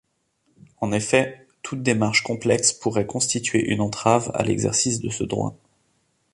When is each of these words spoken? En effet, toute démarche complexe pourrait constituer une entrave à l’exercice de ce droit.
En 0.77 0.91
effet, 0.93 1.45
toute 1.61 1.83
démarche 1.83 2.23
complexe 2.23 2.73
pourrait 2.73 3.05
constituer 3.05 3.69
une 3.69 3.81
entrave 3.81 4.31
à 4.33 4.41
l’exercice 4.41 4.99
de 4.99 5.11
ce 5.11 5.23
droit. 5.23 5.59